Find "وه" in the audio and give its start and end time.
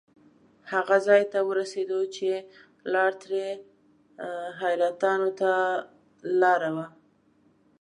6.75-6.87